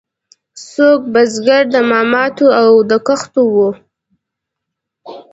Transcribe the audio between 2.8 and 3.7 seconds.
د کښتو وو.